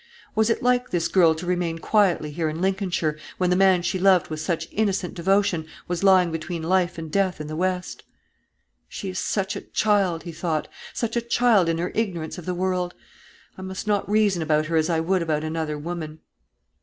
Was 0.33 0.49
it 0.49 0.63
like 0.63 0.89
this 0.89 1.07
girl 1.07 1.35
to 1.35 1.45
remain 1.45 1.77
quietly 1.77 2.31
here 2.31 2.49
in 2.49 2.59
Lincolnshire, 2.59 3.19
when 3.37 3.51
the 3.51 3.55
man 3.55 3.83
she 3.83 3.99
loved 3.99 4.29
with 4.29 4.39
such 4.39 4.67
innocent 4.71 5.13
devotion 5.13 5.67
was 5.87 6.03
lying 6.03 6.31
between 6.31 6.63
life 6.63 6.97
and 6.97 7.11
death 7.11 7.39
in 7.39 7.45
the 7.45 7.55
west? 7.55 8.01
"She 8.89 9.09
is 9.09 9.19
such 9.19 9.55
a 9.55 9.61
child," 9.61 10.23
he 10.23 10.31
thought, 10.31 10.67
"such 10.91 11.15
a 11.15 11.21
child 11.21 11.69
in 11.69 11.77
her 11.77 11.91
ignorance 11.93 12.39
of 12.39 12.47
the 12.47 12.55
world. 12.55 12.95
I 13.59 13.61
must 13.61 13.85
not 13.85 14.09
reason 14.09 14.41
about 14.41 14.65
her 14.65 14.75
as 14.75 14.89
I 14.89 14.99
would 14.99 15.21
about 15.21 15.43
another 15.43 15.77
woman." 15.77 16.21